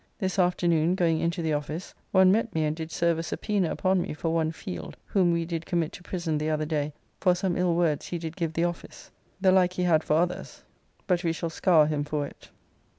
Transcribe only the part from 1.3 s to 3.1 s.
the office, one met me and did